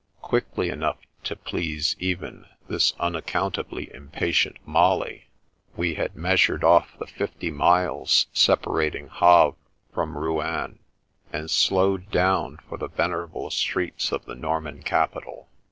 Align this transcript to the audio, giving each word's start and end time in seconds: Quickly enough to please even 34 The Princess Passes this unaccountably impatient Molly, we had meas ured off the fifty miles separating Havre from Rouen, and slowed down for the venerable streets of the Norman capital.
Quickly 0.23 0.69
enough 0.71 0.97
to 1.25 1.35
please 1.35 1.95
even 1.99 2.39
34 2.39 2.39
The 2.39 2.47
Princess 2.47 2.57
Passes 2.57 2.67
this 2.95 2.99
unaccountably 2.99 3.93
impatient 3.93 4.57
Molly, 4.65 5.27
we 5.77 5.93
had 5.93 6.15
meas 6.15 6.39
ured 6.41 6.63
off 6.63 6.97
the 6.97 7.05
fifty 7.05 7.51
miles 7.51 8.25
separating 8.33 9.09
Havre 9.09 9.55
from 9.93 10.17
Rouen, 10.17 10.79
and 11.31 11.51
slowed 11.51 12.09
down 12.09 12.57
for 12.67 12.79
the 12.79 12.87
venerable 12.89 13.51
streets 13.51 14.11
of 14.11 14.25
the 14.25 14.33
Norman 14.33 14.81
capital. 14.81 15.47